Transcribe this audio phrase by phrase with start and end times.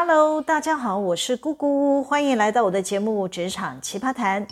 [0.00, 4.46] Hello，大家好，我是姑姑，欢迎来到我的节目《职场奇葩谈》。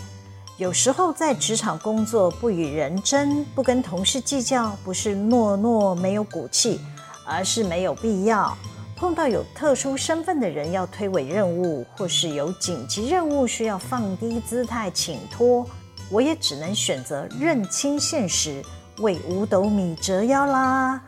[0.57, 6.81] 有时候在职场工作，不与人争，不跟同事计较，不是懦弱没有骨气，
[7.25, 8.59] 而是没有必要。
[8.97, 15.65] 碰到有特殊身份的人要推诿任务，或是有紧急任务需要放低姿态请托，
[16.11, 18.61] 我也只能选择认清现实，
[18.99, 21.01] 为五斗米折腰啦。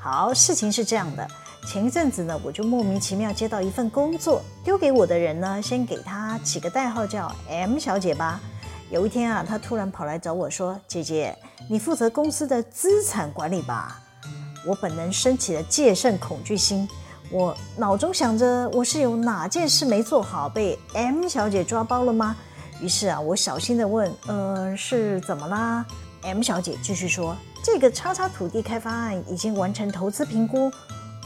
[0.00, 1.28] 好，事情是这样的。
[1.68, 8.40] 前一阵子呢，我就莫名其妙接到一份工作，丢给我的人呢，先给他起个代号叫 M 小姐吧。
[8.88, 11.36] 有一天啊，他突然跑来找我说：“姐姐，
[11.68, 14.00] 你负责公司的资产管理吧？”
[14.66, 16.88] 我本能升起了戒慎恐惧心，
[17.30, 22.34] 我脑中想着我是有哪件事没做好，被 M 小姐抓包了吗？
[22.80, 25.84] 于是啊，我小心地问：“呃，是怎么啦
[26.22, 30.72] ？”M 小姐继续说：“这个叉叉土地开发案已经完成投资评估。”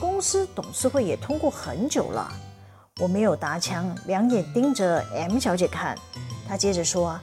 [0.02, 2.28] 公司董事会也通过很久了，
[2.98, 5.96] 我没有搭腔，两眼盯着 M 小姐看。
[6.48, 7.16] 她接着说：“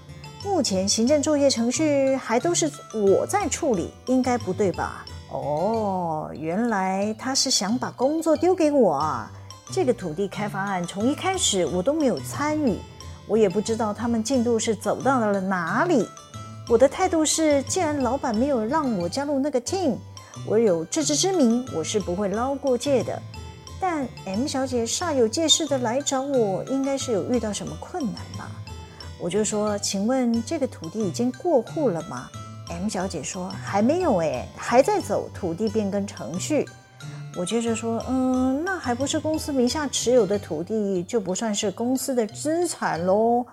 [0.45, 9.29] 目前行政作业程序还都是我在处理，应该不对吧？”哦，原来她是想把工作丢给我啊！
[9.73, 12.79] 这个土地开发案从一开始我都没有参与，
[13.27, 16.07] 我也不知道他们进度是走到了哪里。
[16.69, 19.97] 我的态度是，既然老板没有让我加入那个 team。
[20.45, 23.21] 我有自知之明，我是不会捞过界的。
[23.79, 28.51] 但 M 小姐煞有介事的来找我，应该是有遇到什么困难吧？
[29.19, 32.29] 我就说，请问这个土地已经过户了吗
[32.69, 36.67] ？M 小姐说还没有诶，还在走土地变更程序。
[37.37, 43.45] 我接着说，嗯，那还不是公司名下持有的土地，就不算是公司的资产喽。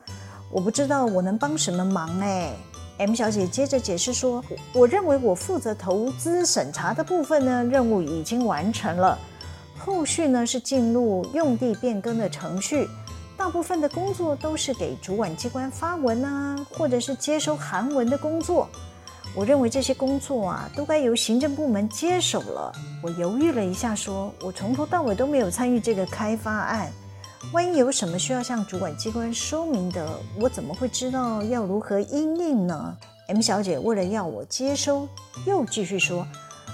[0.50, 2.52] 我不知道我能帮什么忙诶。
[2.98, 9.18] M 小姐接着解释说：“我认为我负责投资审查的部分呢，任务已经完成了。
[9.76, 12.88] 后续呢是进入用地变更的程序，
[13.36, 18.66] 大部分的工作都是给主管机关发文啊，或者是接收函文的工作。
[19.34, 22.72] 我认为这些工作啊，都该由行政部门接手了。”
[23.04, 26.90] 我犹豫了一下，说：“我从头到尾都没有参与这个开发案。”
[27.52, 30.06] 万一有什么需要向主管机关说明的，
[30.38, 32.96] 我怎么会知道要如何应应呢
[33.28, 35.08] ？M 小姐为了要我接收，
[35.46, 36.26] 又继续说：“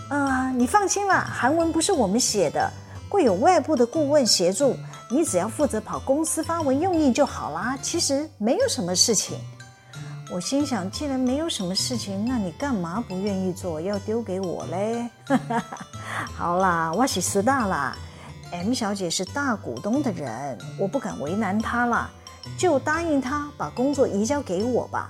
[0.08, 2.70] 啊、你放心啦，韩文不是我们写的，
[3.08, 4.74] 会有外部的顾问协助，
[5.10, 7.78] 你只要负责跑公司发文用印就好啦。
[7.82, 9.38] 其实没有什么事情。”
[10.32, 15.06] 我心想，既然没有什么事情，那你干嘛不愿意做，要丢给我嘞？
[16.34, 17.94] 好啦，我是师大啦。
[18.52, 22.10] M 小姐是大股东的人，我不敢为难她了，
[22.58, 25.08] 就答应她把工作移交给我吧。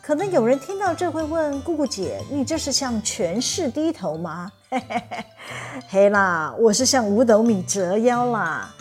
[0.00, 4.52] 可能有人听到这会问姑姑姐，你这是向权势低头吗？
[4.70, 5.24] 嘿嘿嘿，
[5.88, 8.72] 嘿啦，我是向五斗米折腰啦。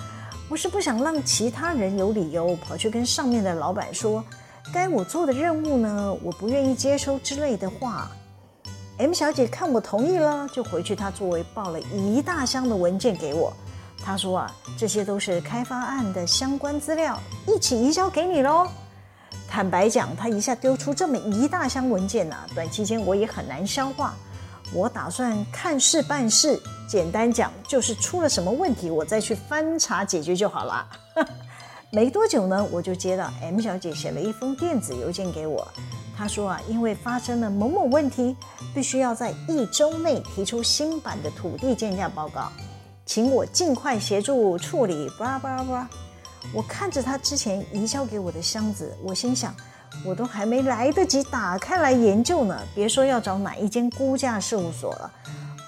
[0.47, 4.23] 我是不想让其他人有理由跑去跟上面的老板说，
[4.71, 8.11] 该我做的任务呢，我不愿意接收之类的话。
[8.99, 13.51] M 小姐看我同意了，就回去她座位抱了一大箱的文件给我。
[14.03, 18.67] 他说啊，这些都是开发案的相关资料，一起移交给你喽。
[19.49, 24.13] 坦白讲，他一下丢出这么一大箱文件啊，短期间我也很难消化。
[24.73, 30.87] 我打算看事办事，简单讲就是出了什么问题，我再去翻查解决就好了。
[31.89, 35.65] 没多久呢，我就接到 M 小姐写了一封电子邮件给我。
[36.17, 38.35] 她说啊，因为发生了某某问题，
[38.75, 42.51] 必须要在一周内提出新版的土地建价报告。
[43.07, 45.09] 请我尽快协助处理。
[45.17, 45.89] 巴拉巴拉巴拉，
[46.53, 49.55] 我看着他之前移交给我的箱子，我心想，
[50.05, 55.11] 我都还没来得及打开来研究呢，别说要找哪一间估价事务所了，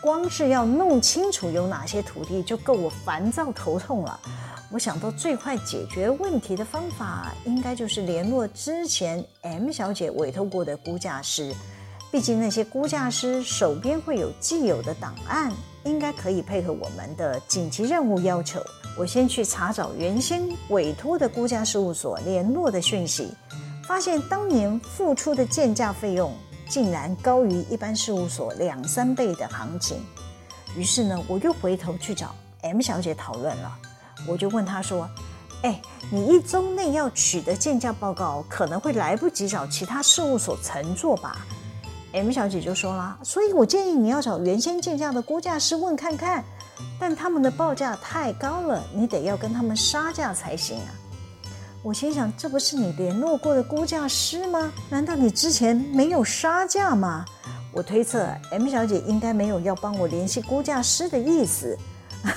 [0.01, 4.19] 光是要弄清楚有哪些土地就够我烦躁头痛了。
[4.69, 11.55] 我想到最快解决问题的方法，应该就是联络之前 M 小姐委托过的估价师，
[12.12, 15.52] 毕竟那些估价师手边会有既有的档案。
[15.85, 18.61] 应该可以配合我们的紧急任务要求。
[18.97, 23.34] 我先去查找原先委托的估价事务所联络的讯息，
[23.88, 26.35] 发现当年付出的鉴价费用
[26.67, 30.03] 竟然高于一般事务所两三倍的行情。
[30.76, 33.78] 于是呢，我又回头去找 M 小姐讨论了。
[34.28, 35.09] 我就问她说
[35.64, 35.82] ：“哎，
[36.12, 41.47] 你一周内要取得鉴价报告，可能会来不及找其他事务所承做吧？”
[42.11, 46.44] M 小姐就说了，所以我建议你要找原先鉴价的估价师问看看，
[47.00, 50.90] 但他们的报价太高了，你得要跟他们杀价才行啊。
[51.84, 54.72] 我心想，这不是你联络过的估价师吗？
[54.90, 57.23] 难道你之前没有杀价吗？
[57.72, 61.78] 我推测 M 小姐应该没有要帮我联系估价师的意思，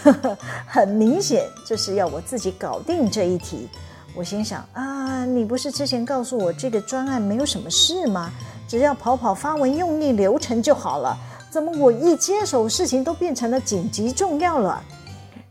[0.68, 3.68] 很明显，这是要我自己搞定这一题。
[4.14, 8.30] 我心想啊，你不是之前告诉我这个专案没有什么事吗？
[8.72, 11.14] 只要跑跑发文用力流程就好了。
[11.50, 14.82] 怎么我一接手，事情都变成了紧急重要了？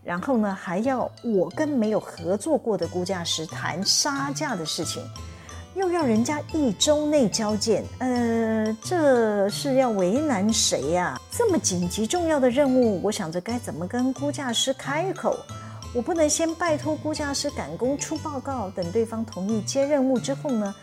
[0.04, 5.04] 然后呢，还要我跟没有合作过的估价师谈杀价的事情，
[5.76, 11.22] 又要人家一周内交件，呃，这是要为难谁呀？
[11.30, 15.38] 这么紧急重要的任务，我想着该怎么跟估价师开口。
[15.94, 20.74] 我不能先拜托估价师赶工出报告，等对方同意接任务之后呢，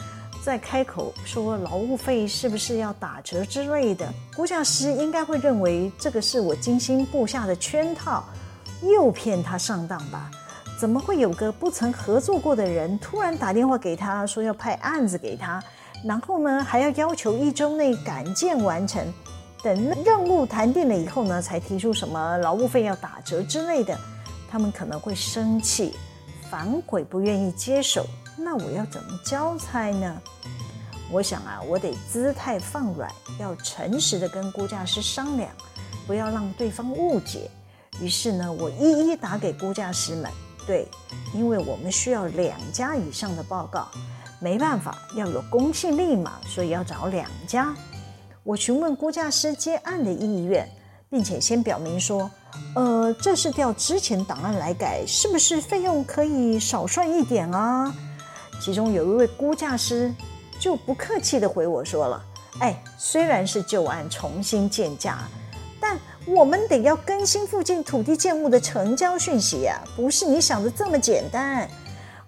[0.48, 4.10] 再开口说劳务费是不是要打折之类的。
[4.34, 8.24] 估价师应该会认为这个是我精心布下的圈套，
[8.80, 10.30] 诱骗他上当吧？
[10.80, 15.62] 怎么会有个不曾合作过的人突然打电话给他说要派案子给他，
[16.02, 19.06] 然后呢还要要求一周内赶件完成，
[19.62, 23.94] 等任务谈定了以后呢，才提出什么劳务费要打折之类的。
[24.50, 25.94] 他们可能会生气，
[26.50, 28.06] 反悔，不愿意接手。
[28.38, 30.20] 那我要怎么交差呢？
[31.10, 35.50] 我想啊，我得姿态放软，要诚实的跟估价师商量，
[36.06, 37.50] 不要让对方误解。
[38.00, 40.30] 于是呢，我一一打给估价师们。
[40.66, 40.86] 对，
[41.32, 43.88] 因为我们需要两家以上的报告，
[44.38, 47.74] 没办法，要有公信力嘛，所以要找两家。
[48.44, 50.68] 我询问估价师接案的意愿，
[51.08, 52.30] 并且先表明说。
[52.74, 57.94] 呃，这是调之前档案来改，是不是费用可以少算一点啊？
[58.60, 60.12] 其中有一位估价师
[60.58, 62.24] 就不客气地回我说了
[62.60, 65.18] ：“哎，虽然是旧案重新鉴价，
[65.80, 71.68] 但我们得要更新附近土地建物的成交讯息呀，不是你想的这么简单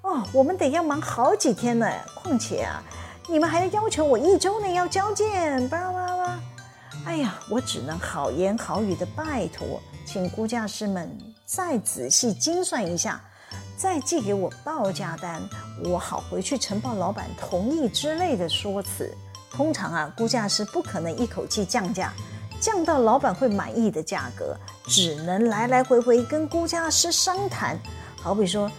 [0.03, 0.23] 哦。
[0.33, 2.83] 我们得要忙好几天呢，况且啊，
[3.29, 6.41] 你们还要要求我一周内要交件，巴拉巴拉。
[7.07, 11.17] 哎呀，我只能好言好语地拜托。”请估价师们
[11.47, 13.23] 再仔细精算一下，
[13.81, 15.41] 再寄给我报价单，
[15.83, 19.11] 我好回去呈报老板同意之类的说辞。
[19.51, 22.13] 通常啊，估价师不可能一口气降价，
[22.61, 24.55] 降到老板会满意的价格，
[24.85, 27.81] 只能来来回回跟估价师商谈。
[28.21, 28.71] 好比说，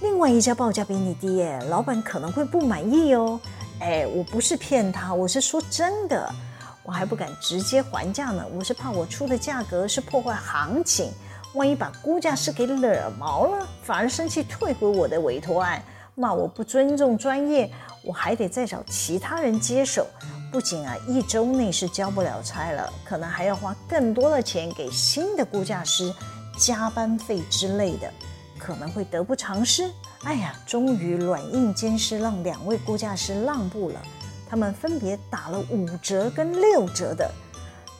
[0.00, 3.38] 另外一家报价比你低耶，老板可能会不满意哦。
[3.80, 6.34] 哎，我不是骗他，我是说真的。
[6.82, 11.12] 我还不敢直接还价呢，我是怕我出的价格是破坏行情，
[11.56, 15.82] 万一把估价师给惹毛了，反而生气退回我的委托案，
[16.14, 17.70] 骂我不尊重专业，
[18.04, 20.06] 我还得再找其他人接手。
[20.52, 26.12] 不仅啊，一周内是交不了差了，可能还要花更多的钱给新的估价师
[26.58, 28.12] 加班费之类的，
[28.58, 29.90] 可能会得不偿失。
[30.24, 34.02] 哎呀，终于软硬兼施，让两位估价师让步了。
[34.48, 37.30] 他们分别打了五折跟六折的，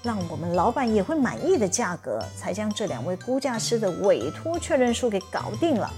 [0.07, 5.93] 让我们老板也会满意的价格，才将这两位估价师的委托确认书给搞定了。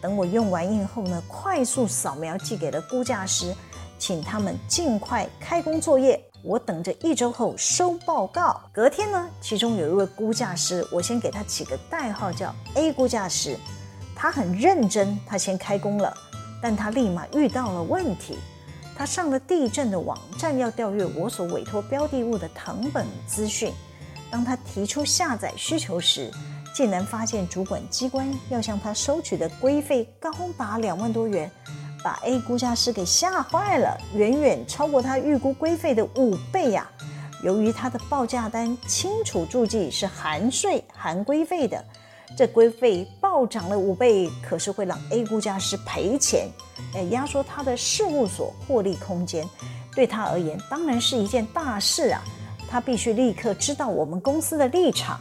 [0.00, 3.52] 等我用完印后呢，快速扫描寄给了估价师，
[3.98, 6.22] 请他们尽快开工作业。
[6.44, 8.60] 我等着一周后收报告。
[8.72, 13.58] 隔天呢，其中有一位估价师，我先给他起个代号叫 A 估价师，
[14.14, 16.14] 他很认真，他先开工了，
[16.62, 18.38] 但他立马遇到了问题。
[18.98, 23.72] 他上了地震的网站，要调阅我所委托标的物的藤本资讯。
[24.28, 26.32] 当他提出下载需求时，
[26.74, 31.48] 竟然发现主管机关要向他收取的规费高达两万多元，
[32.02, 36.90] 把 A 估价师给吓坏了，远远超过他预估规费的五倍呀！
[37.44, 41.84] 由于他的报价单清楚注记是含税含规费的。
[42.36, 46.48] 这规费暴涨了五倍，可是会让 A 估价师赔钱，
[46.94, 49.48] 哎，压缩他的事务所获利空间，
[49.94, 52.22] 对他而言当然是一件大事啊！
[52.70, 55.18] 他必须立刻知道我们公司的立场。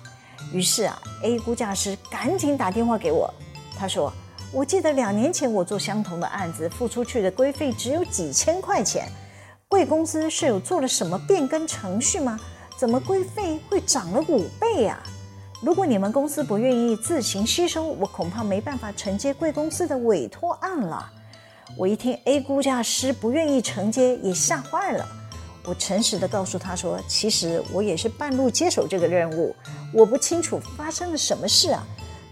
[0.52, 3.34] 于是啊，A 估价师赶紧打电话给我，
[3.78, 4.12] 他说
[4.52, 9.10] ：“我记得两年前我做相同的案子，付出去的规费只有几千块钱，
[9.68, 12.38] 贵公司是有做了什么变更程序吗？
[12.78, 15.02] 怎么规费会涨了五倍呀？”
[15.60, 21.12] 如果你们公司不愿意自行吸收，我恐怕没办法承接贵公司的委托案了。
[21.76, 25.04] 我一听 A 估价师不愿意承接，也吓坏了。
[25.66, 29.56] 我诚实地告诉他说：“其实我也是半路接手这个任务，
[29.92, 31.84] 我不清楚发生了什么事啊。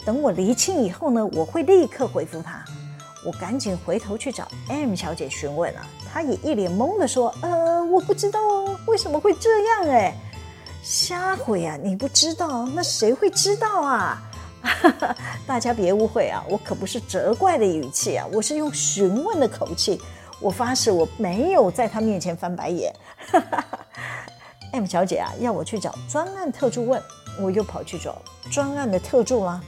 [0.05, 2.63] 等我厘清以后呢，我会立刻回复他。”
[3.25, 5.81] 我赶紧回头去找 M 小姐询问啊，
[6.13, 9.89] 她也一脸懵地说：“呃，我不知道哦，为什么会这样？
[9.89, 10.15] 哎。”
[10.85, 11.75] 瞎回啊！
[11.81, 14.21] 你不知道，那谁会知道啊？
[15.47, 19.99] 大家别误会啊，我可不是责怪的语气啊，我是用询问的口气。
[20.39, 22.93] 我发誓我没有在他面前翻白眼。
[24.73, 27.01] M 小姐啊，要我去找专案特助问，
[27.39, 29.59] 我又跑去找专案的特助啦。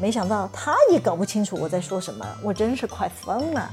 [0.00, 3.70] 没想到他也搞不清楚我在说什么，我真是快疯了。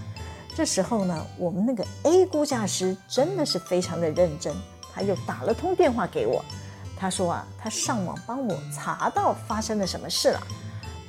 [0.53, 4.53] 这时候呢，我们那个 A 估价师真的是非常的认真，
[4.93, 6.43] 他又打了通电话给我。
[6.97, 10.41] 他说啊，他上网帮我查到发生了什么事了。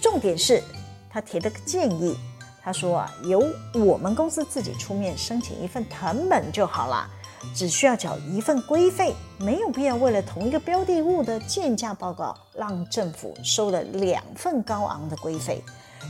[0.00, 0.62] 重点是，
[1.09, 2.16] 他提了个建议。
[2.62, 3.40] 他说啊，由
[3.75, 7.09] 我们公司自己出面申请一份成本就好了，
[7.55, 15.62] 只需要缴一份规费，没有必要为了同一个标的物的建价报告，让政府收了两份高昂的规费。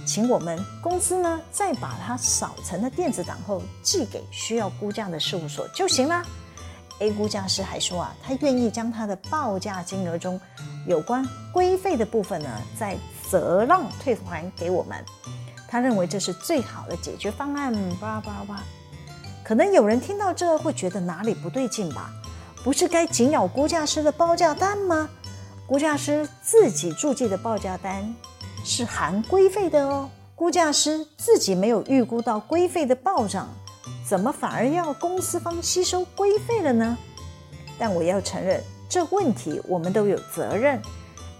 [0.07, 6.23] 请我们公司呢，再把它扫成了电子档后寄给需要估价的事务所就行了。
[7.01, 10.41] A 估价师还说啊，他愿意将他的报价金额中
[10.87, 12.49] 有关规费的部分呢，
[12.79, 12.97] 再
[13.31, 15.05] 折让退还给我们。
[15.69, 17.73] 他认为这是最好的解决方案。
[18.01, 18.63] 叭叭叭，
[19.45, 22.11] 可能有人听到这会觉得哪里不对劲吧？
[22.65, 25.09] 不是该紧咬估价师的报价单吗？
[25.67, 28.15] 估价师自己注记的报价单
[28.65, 30.09] 是含规费的哦。
[30.35, 33.49] 估价师自己没有预估到规费的暴涨，
[34.09, 36.97] 怎么反而要公司方吸收规费了呢？
[37.79, 40.81] 但我要承认，这问题我们都有责任。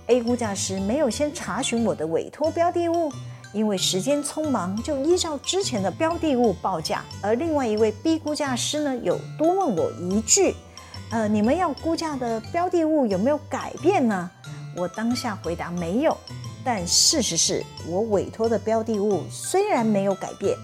[0.09, 3.13] A 估价师没有先查询我的委托标的物。
[3.53, 7.03] 因为时间匆忙，就依照之前的标的物报价。
[7.23, 10.55] 而另外一位 B 估价师呢，有多问我一句
[11.11, 14.31] ：“呃，你们要估价的标的物有没有改变呢？”
[14.77, 16.15] 我当下回答没有。
[16.63, 20.55] 但事实是我委托的标的物虽然没有改变，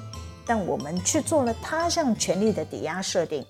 [0.46, 3.44] 但我们却做了他项权利的抵押设定，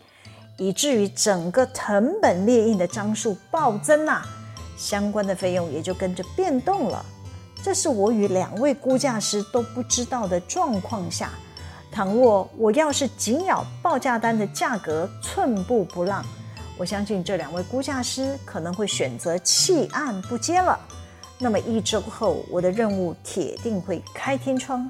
[0.57, 4.27] 以至于整个謄本列印的张数暴增啊，
[4.77, 7.05] 相关的费用也就跟着变动了。
[7.63, 11.31] 这是我与两位估价师都不知道的状况下，
[11.93, 16.25] 倘若我要是紧咬报价单的价格寸步不让，
[16.77, 20.79] 我相信这两位估价师可能会选择弃案不接了。
[21.39, 24.89] 那么一周后，我的任务铁定会开天窗。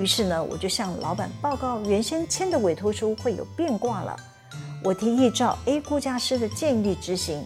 [0.00, 4.16] 于是呢，我就向老板报告，原先签的委托书会有变卦了。
[4.82, 7.44] 我提议照 A 估价师的建议执行。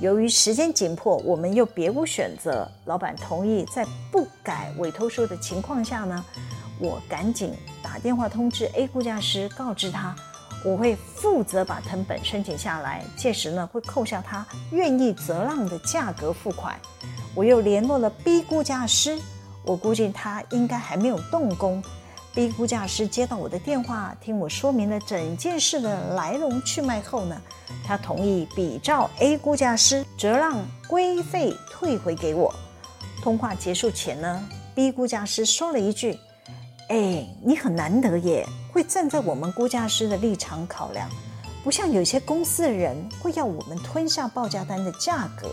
[0.00, 2.70] 由于时间紧迫，我们又别无选择。
[2.84, 6.24] 老板同意在不改委托书的情况下呢，
[6.78, 10.14] 我赶紧打电话通知 A 估价师，告知他
[10.64, 16.78] 我会负责把謄本申请下来，届时呢会扣下他愿意折让的价格付款。
[17.34, 19.18] 我又联络了 B 估价师，
[19.66, 21.82] 我估计他应该还没有动工。
[22.32, 27.40] B 估价师接到我的电话，听我说明了整件事的来龙去脉后呢，
[27.82, 32.54] 他同意比照 A 估价师折让规费退回给我。
[33.22, 36.18] 通话结束前呢，B 估价师说了一句
[36.90, 41.08] ：“哎，你很难得耶，会站在我们估价师的立场考量，
[41.64, 45.48] 不像有些公司的人会要我们吞下报价单的价格。”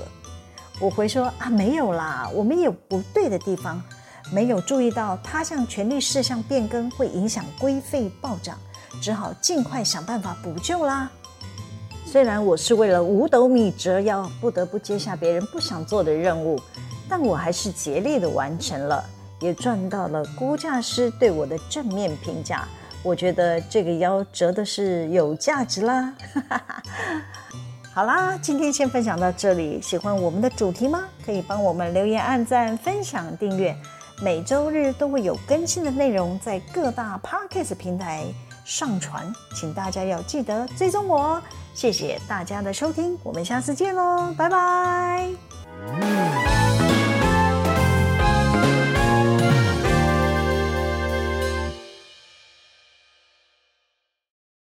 [0.82, 3.82] 我回说：“啊，没有啦，我们有不对的地方。”
[4.32, 8.58] 没有注意到他项权利事项变更会影响规费暴涨，
[9.02, 11.10] 只好尽快想办法补救啦。
[12.06, 16.60] 虽然我是为了五斗米折腰，不得不接下别人不想做的任务，
[17.10, 19.04] 但我还是竭力的完成了，
[19.40, 22.68] 也赚到了估价师对我的正面评价。
[23.02, 26.14] 我觉得这个腰折的是有价值啦。
[27.94, 29.82] 好啦，今天先分享到这里。
[29.82, 31.04] 喜欢我们的主题吗？
[31.26, 33.76] 可以帮我们留言、按赞、分享、订阅。
[34.24, 38.24] 每周日都会有更新的内容在各大 Podcast 平台
[38.64, 41.42] 上传，请大家要记得追踪我哦。
[41.74, 46.63] 谢谢大家的收听，我们下次见喽，拜拜。